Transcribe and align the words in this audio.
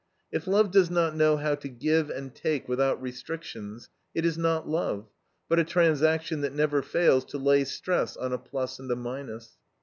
If 0.31 0.47
love 0.47 0.71
does 0.71 0.89
not 0.89 1.15
know 1.15 1.37
how 1.37 1.53
to 1.53 1.69
give 1.69 2.09
and 2.09 2.33
take 2.33 2.67
without 2.67 2.99
restrictions, 2.99 3.87
it 4.15 4.25
is 4.25 4.35
not 4.35 4.67
love, 4.67 5.07
but 5.47 5.59
a 5.59 5.63
transaction 5.63 6.41
that 6.41 6.55
never 6.55 6.81
fails 6.81 7.23
to 7.25 7.37
lay 7.37 7.65
stress 7.65 8.17
on 8.17 8.33
a 8.33 8.39
plus 8.39 8.79
and 8.79 8.89
a 8.89 8.95
minus. 8.95 9.59